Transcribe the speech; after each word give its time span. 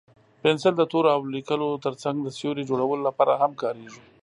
پنسل 0.43 0.73
د 0.77 0.83
تورو 0.91 1.09
او 1.15 1.21
لیکلو 1.35 1.69
تر 1.85 1.93
څنګ 2.03 2.15
د 2.21 2.27
سیوري 2.37 2.63
جوړولو 2.69 3.01
لپاره 3.07 3.33
هم 3.41 3.51
کارېږي. 3.61 4.01